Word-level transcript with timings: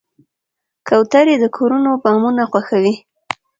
کوترې 0.87 1.35
د 1.39 1.45
کورونو 1.55 1.91
بامونه 2.03 2.43
خوښوي. 2.51 2.95